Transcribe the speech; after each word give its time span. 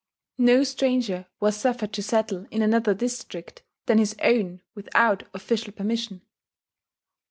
No 0.39 0.63
stranger 0.63 1.27
was 1.39 1.55
suffered 1.55 1.93
to 1.93 2.01
settle 2.01 2.47
in 2.49 2.63
another 2.63 2.95
district 2.95 3.61
than 3.85 3.99
his 3.99 4.15
own 4.23 4.63
without 4.73 5.27
official 5.35 5.73
permission. 5.73 6.23